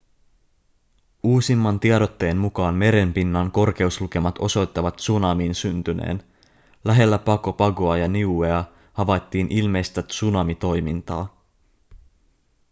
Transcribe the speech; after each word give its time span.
uusimman 1.23 1.79
tiedotteen 1.79 2.37
mukaan 2.37 2.75
meren 2.75 3.13
pinnan 3.13 3.51
korkeuslukemat 3.51 4.35
osoittavat 4.39 4.95
tsunamin 4.95 5.55
syntyneen 5.55 6.23
lähellä 6.85 7.17
pago 7.17 7.53
pagoa 7.53 7.97
ja 7.97 8.07
niuea 8.07 8.63
havaittiin 8.93 9.47
ilmeistä 9.49 10.01
tsunamitoimintaa 10.01 11.43